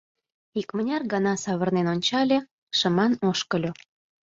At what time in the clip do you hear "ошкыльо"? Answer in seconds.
3.29-3.71